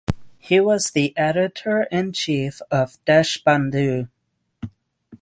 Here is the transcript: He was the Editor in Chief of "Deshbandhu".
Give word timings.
He 0.39 0.59
was 0.59 0.85
the 0.85 1.15
Editor 1.15 1.83
in 1.91 2.11
Chief 2.13 2.59
of 2.71 2.97
"Deshbandhu". 3.05 4.09